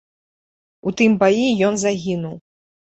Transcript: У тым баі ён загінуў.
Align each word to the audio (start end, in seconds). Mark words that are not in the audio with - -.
У 0.87 0.95
тым 1.03 1.11
баі 1.25 1.47
ён 1.71 1.81
загінуў. 1.85 2.35